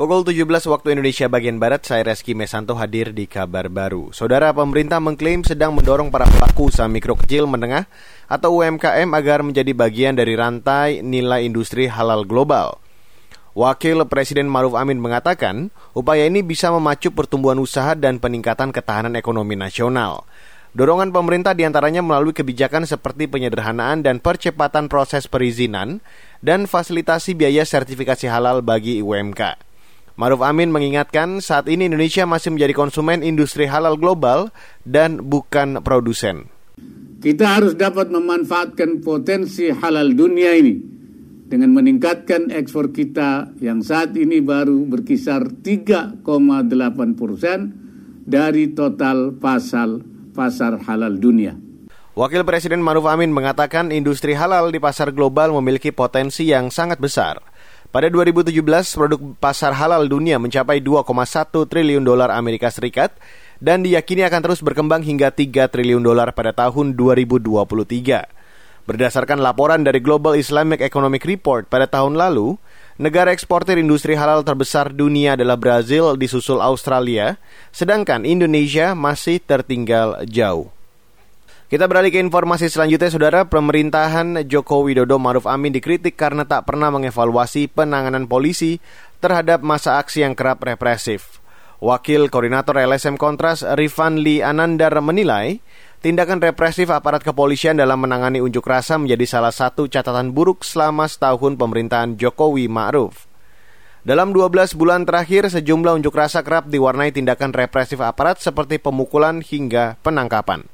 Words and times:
Pukul 0.00 0.24
17 0.24 0.48
waktu 0.72 0.96
Indonesia 0.96 1.28
bagian 1.28 1.60
Barat, 1.60 1.84
saya 1.84 2.00
Reski 2.08 2.32
Mesanto 2.32 2.72
hadir 2.72 3.12
di 3.12 3.28
kabar 3.28 3.68
baru. 3.68 4.16
Saudara 4.16 4.48
pemerintah 4.48 4.96
mengklaim 4.96 5.44
sedang 5.44 5.76
mendorong 5.76 6.08
para 6.08 6.24
pelaku 6.24 6.72
usaha 6.72 6.88
mikro 6.88 7.20
kecil 7.20 7.44
menengah 7.44 7.84
atau 8.24 8.64
UMKM 8.64 9.12
agar 9.12 9.44
menjadi 9.44 9.76
bagian 9.76 10.16
dari 10.16 10.40
rantai 10.40 11.04
nilai 11.04 11.44
industri 11.44 11.84
halal 11.84 12.24
global. 12.24 12.80
Wakil 13.52 14.00
Presiden 14.08 14.48
Maruf 14.48 14.72
Amin 14.72 15.04
mengatakan, 15.04 15.68
upaya 15.92 16.24
ini 16.24 16.40
bisa 16.40 16.72
memacu 16.72 17.12
pertumbuhan 17.12 17.60
usaha 17.60 17.92
dan 17.92 18.16
peningkatan 18.24 18.72
ketahanan 18.72 19.20
ekonomi 19.20 19.52
nasional. 19.52 20.24
Dorongan 20.72 21.12
pemerintah 21.12 21.52
di 21.52 21.68
antaranya 21.68 22.00
melalui 22.00 22.32
kebijakan 22.32 22.88
seperti 22.88 23.28
penyederhanaan 23.28 24.00
dan 24.00 24.16
percepatan 24.16 24.88
proses 24.88 25.28
perizinan 25.28 26.00
dan 26.40 26.64
fasilitasi 26.64 27.36
biaya 27.36 27.68
sertifikasi 27.68 28.32
halal 28.32 28.64
bagi 28.64 29.04
UMK. 29.04 29.68
Maruf 30.20 30.44
Amin 30.44 30.68
mengingatkan 30.68 31.40
saat 31.40 31.64
ini 31.64 31.88
Indonesia 31.88 32.28
masih 32.28 32.52
menjadi 32.52 32.76
konsumen 32.76 33.24
industri 33.24 33.64
halal 33.64 33.96
global 33.96 34.52
dan 34.84 35.16
bukan 35.16 35.80
produsen. 35.80 36.52
Kita 37.24 37.56
harus 37.56 37.72
dapat 37.72 38.12
memanfaatkan 38.12 39.00
potensi 39.00 39.72
halal 39.72 40.12
dunia 40.12 40.52
ini 40.60 40.76
dengan 41.48 41.72
meningkatkan 41.72 42.52
ekspor 42.52 42.92
kita 42.92 43.56
yang 43.64 43.80
saat 43.80 44.12
ini 44.12 44.44
baru 44.44 44.84
berkisar 44.92 45.56
3,8 45.64 46.20
persen 47.16 47.58
dari 48.20 48.76
total 48.76 49.40
pasal 49.40 50.04
pasar 50.36 50.84
halal 50.84 51.16
dunia. 51.16 51.56
Wakil 52.12 52.44
Presiden 52.44 52.84
Maruf 52.84 53.08
Amin 53.08 53.32
mengatakan 53.32 53.88
industri 53.88 54.36
halal 54.36 54.68
di 54.68 54.84
pasar 54.84 55.16
global 55.16 55.56
memiliki 55.56 55.96
potensi 55.96 56.44
yang 56.44 56.68
sangat 56.68 57.00
besar. 57.00 57.49
Pada 57.90 58.06
2017, 58.06 58.54
produk 58.94 59.18
pasar 59.42 59.74
halal 59.74 60.06
dunia 60.06 60.38
mencapai 60.38 60.78
2,1 60.78 61.10
triliun 61.66 62.06
dolar 62.06 62.30
Amerika 62.30 62.70
Serikat 62.70 63.10
dan 63.58 63.82
diyakini 63.82 64.22
akan 64.30 64.46
terus 64.46 64.62
berkembang 64.62 65.02
hingga 65.02 65.34
3 65.34 65.66
triliun 65.66 65.98
dolar 65.98 66.30
pada 66.30 66.54
tahun 66.54 66.94
2023. 66.94 68.30
Berdasarkan 68.86 69.42
laporan 69.42 69.82
dari 69.82 69.98
Global 69.98 70.38
Islamic 70.38 70.86
Economic 70.86 71.26
Report 71.26 71.66
pada 71.66 71.90
tahun 71.90 72.14
lalu, 72.14 72.62
negara 72.94 73.34
eksportir 73.34 73.74
industri 73.74 74.14
halal 74.14 74.46
terbesar 74.46 74.94
dunia 74.94 75.34
adalah 75.34 75.58
Brazil 75.58 76.14
disusul 76.14 76.62
Australia, 76.62 77.42
sedangkan 77.74 78.22
Indonesia 78.22 78.94
masih 78.94 79.42
tertinggal 79.42 80.22
jauh. 80.30 80.70
Kita 81.70 81.86
beralih 81.86 82.10
ke 82.10 82.18
informasi 82.18 82.66
selanjutnya, 82.66 83.14
Saudara. 83.14 83.40
Pemerintahan 83.46 84.42
Joko 84.50 84.82
Widodo 84.82 85.22
Maruf 85.22 85.46
Amin 85.46 85.70
dikritik 85.70 86.18
karena 86.18 86.42
tak 86.42 86.66
pernah 86.66 86.90
mengevaluasi 86.90 87.70
penanganan 87.70 88.26
polisi 88.26 88.82
terhadap 89.22 89.62
masa 89.62 90.02
aksi 90.02 90.26
yang 90.26 90.34
kerap 90.34 90.66
represif. 90.66 91.38
Wakil 91.78 92.26
Koordinator 92.26 92.74
LSM 92.74 93.14
Kontras 93.14 93.62
Rifan 93.62 94.18
Lee 94.18 94.42
Anandar 94.42 94.98
menilai, 94.98 95.62
tindakan 96.02 96.42
represif 96.42 96.90
aparat 96.90 97.22
kepolisian 97.22 97.78
dalam 97.78 98.02
menangani 98.02 98.42
unjuk 98.42 98.66
rasa 98.66 98.98
menjadi 98.98 99.38
salah 99.38 99.54
satu 99.54 99.86
catatan 99.86 100.34
buruk 100.34 100.66
selama 100.66 101.06
setahun 101.06 101.54
pemerintahan 101.54 102.18
Jokowi 102.18 102.66
Ma'ruf. 102.66 103.30
Dalam 104.02 104.34
12 104.34 104.74
bulan 104.74 105.06
terakhir, 105.06 105.46
sejumlah 105.46 106.02
unjuk 106.02 106.18
rasa 106.18 106.42
kerap 106.42 106.66
diwarnai 106.66 107.14
tindakan 107.14 107.54
represif 107.54 108.02
aparat 108.02 108.42
seperti 108.42 108.82
pemukulan 108.82 109.38
hingga 109.38 109.94
penangkapan 110.02 110.66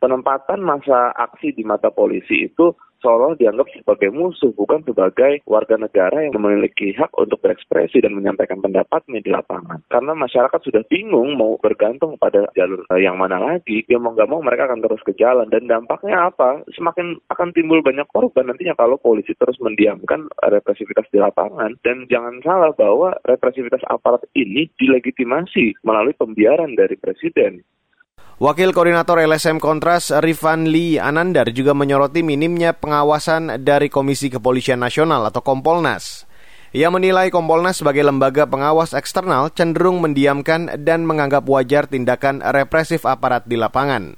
penempatan 0.00 0.64
masa 0.64 1.12
aksi 1.14 1.52
di 1.52 1.62
mata 1.62 1.92
polisi 1.92 2.48
itu 2.48 2.72
seolah 3.00 3.34
dianggap 3.40 3.66
sebagai 3.72 4.12
musuh, 4.12 4.52
bukan 4.54 4.84
sebagai 4.84 5.40
warga 5.48 5.80
negara 5.80 6.20
yang 6.20 6.36
memiliki 6.36 6.92
hak 6.94 7.10
untuk 7.16 7.40
berekspresi 7.40 8.04
dan 8.04 8.12
menyampaikan 8.12 8.60
pendapatnya 8.60 9.24
di 9.24 9.32
lapangan. 9.32 9.80
Karena 9.88 10.12
masyarakat 10.12 10.60
sudah 10.60 10.84
bingung 10.86 11.34
mau 11.34 11.56
bergantung 11.58 12.20
pada 12.20 12.46
jalur 12.54 12.84
yang 13.00 13.16
mana 13.16 13.40
lagi, 13.40 13.82
dia 13.88 13.96
mau 13.96 14.12
nggak 14.12 14.30
mau 14.30 14.44
mereka 14.44 14.68
akan 14.68 14.84
terus 14.84 15.02
ke 15.02 15.12
jalan. 15.16 15.48
Dan 15.48 15.66
dampaknya 15.66 16.28
apa? 16.28 16.62
Semakin 16.76 17.18
akan 17.32 17.48
timbul 17.56 17.80
banyak 17.80 18.06
korban 18.12 18.52
nantinya 18.52 18.76
kalau 18.76 19.00
polisi 19.00 19.32
terus 19.40 19.56
mendiamkan 19.58 20.28
represivitas 20.52 21.08
di 21.08 21.18
lapangan. 21.18 21.74
Dan 21.80 22.04
jangan 22.12 22.44
salah 22.44 22.72
bahwa 22.76 23.16
represivitas 23.24 23.80
aparat 23.88 24.22
ini 24.36 24.68
dilegitimasi 24.76 25.80
melalui 25.82 26.12
pembiaran 26.14 26.76
dari 26.76 26.94
presiden. 27.00 27.64
Wakil 28.40 28.72
Koordinator 28.72 29.20
LSM 29.20 29.60
Kontras 29.60 30.08
Rifan 30.08 30.64
Lee 30.72 30.96
Anandar 30.96 31.52
juga 31.52 31.76
menyoroti 31.76 32.24
minimnya 32.24 32.72
pengawasan 32.72 33.60
dari 33.60 33.92
Komisi 33.92 34.32
Kepolisian 34.32 34.80
Nasional 34.80 35.28
atau 35.28 35.44
Kompolnas. 35.44 36.24
Ia 36.72 36.88
menilai 36.88 37.28
Kompolnas 37.28 37.84
sebagai 37.84 38.00
lembaga 38.00 38.48
pengawas 38.48 38.96
eksternal 38.96 39.52
cenderung 39.52 40.00
mendiamkan 40.00 40.72
dan 40.80 41.04
menganggap 41.04 41.44
wajar 41.52 41.84
tindakan 41.84 42.40
represif 42.40 43.04
aparat 43.04 43.44
di 43.44 43.60
lapangan. 43.60 44.16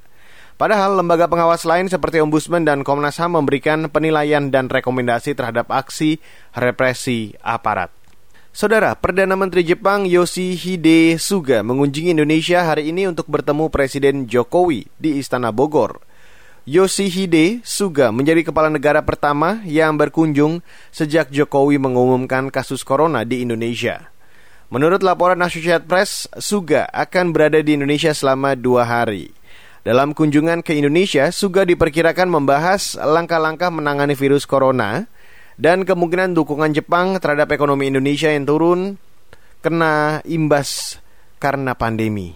Padahal 0.54 1.02
lembaga 1.02 1.26
pengawas 1.26 1.66
lain 1.66 1.90
seperti 1.90 2.22
Ombudsman 2.22 2.62
dan 2.62 2.86
Komnas 2.86 3.18
HAM 3.18 3.42
memberikan 3.42 3.90
penilaian 3.90 4.54
dan 4.54 4.70
rekomendasi 4.70 5.34
terhadap 5.34 5.66
aksi 5.66 6.22
represi 6.54 7.34
aparat. 7.42 7.90
Saudara, 8.52 8.92
Perdana 8.92 9.32
Menteri 9.32 9.64
Jepang 9.64 10.04
Yoshihide 10.04 11.16
Suga 11.16 11.64
mengunjungi 11.64 12.12
Indonesia 12.12 12.60
hari 12.60 12.92
ini 12.92 13.08
untuk 13.08 13.24
bertemu 13.24 13.72
Presiden 13.72 14.28
Jokowi 14.28 14.92
di 15.00 15.16
Istana 15.16 15.48
Bogor. 15.48 16.04
Yoshihide 16.68 17.64
Suga 17.64 18.12
menjadi 18.12 18.44
kepala 18.44 18.68
negara 18.68 19.00
pertama 19.00 19.64
yang 19.64 19.96
berkunjung 19.96 20.60
sejak 20.92 21.32
Jokowi 21.32 21.80
mengumumkan 21.80 22.52
kasus 22.52 22.84
corona 22.84 23.24
di 23.24 23.40
Indonesia. 23.40 24.12
Menurut 24.68 25.00
laporan 25.00 25.40
Associated 25.40 25.88
Press, 25.88 26.28
Suga 26.36 26.92
akan 26.92 27.32
berada 27.32 27.56
di 27.64 27.72
Indonesia 27.72 28.12
selama 28.12 28.52
dua 28.52 28.84
hari. 28.84 29.32
Dalam 29.80 30.12
kunjungan 30.12 30.60
ke 30.60 30.76
Indonesia, 30.76 31.32
Suga 31.32 31.64
diperkirakan 31.64 32.28
membahas 32.28 33.00
langkah-langkah 33.00 33.72
menangani 33.72 34.12
virus 34.12 34.44
corona, 34.44 35.08
dan 35.60 35.84
kemungkinan 35.84 36.36
dukungan 36.36 36.72
Jepang 36.72 37.16
terhadap 37.20 37.52
ekonomi 37.52 37.88
Indonesia 37.88 38.28
yang 38.28 38.48
turun 38.48 38.80
kena 39.62 40.24
imbas 40.26 41.00
karena 41.38 41.74
pandemi. 41.74 42.34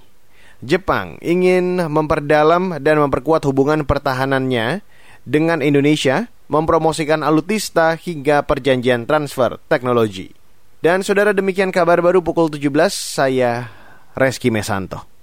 Jepang 0.64 1.20
ingin 1.20 1.84
memperdalam 1.84 2.80
dan 2.80 2.96
memperkuat 3.02 3.44
hubungan 3.44 3.84
pertahanannya 3.84 4.80
dengan 5.26 5.60
Indonesia, 5.60 6.30
mempromosikan 6.48 7.20
alutista 7.20 7.98
hingga 7.98 8.46
perjanjian 8.46 9.04
transfer 9.04 9.60
teknologi. 9.68 10.32
Dan 10.80 11.02
saudara 11.02 11.34
demikian 11.34 11.74
kabar 11.74 11.98
baru 11.98 12.22
pukul 12.22 12.48
17, 12.48 12.70
saya 12.94 13.68
Reski 14.14 14.54
Mesanto. 14.54 15.15